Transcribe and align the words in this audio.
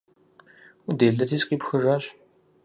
-Уделэти, 0.89 1.35
сыкъипхыжащ. 1.39 2.03